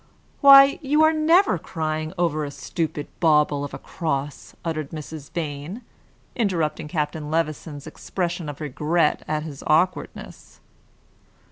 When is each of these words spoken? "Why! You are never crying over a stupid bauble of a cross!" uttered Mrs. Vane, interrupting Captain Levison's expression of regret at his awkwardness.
"Why! 0.39 0.79
You 0.81 1.03
are 1.03 1.13
never 1.13 1.59
crying 1.59 2.11
over 2.17 2.43
a 2.43 2.49
stupid 2.49 3.05
bauble 3.19 3.63
of 3.63 3.71
a 3.71 3.77
cross!" 3.77 4.55
uttered 4.65 4.89
Mrs. 4.89 5.29
Vane, 5.31 5.83
interrupting 6.35 6.87
Captain 6.87 7.29
Levison's 7.29 7.85
expression 7.85 8.49
of 8.49 8.59
regret 8.59 9.21
at 9.27 9.43
his 9.43 9.63
awkwardness. 9.67 10.59